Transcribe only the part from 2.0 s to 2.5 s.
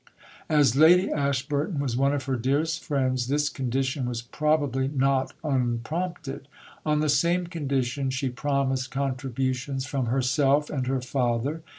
of her